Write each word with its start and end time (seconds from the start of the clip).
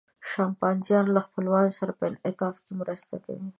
شامپانزیان 0.31 1.05
له 1.15 1.21
خپلوانو 1.27 1.71
سره 1.79 1.91
په 1.99 2.03
انعطاف 2.09 2.55
مرسته 2.81 3.15
کوي. 3.25 3.47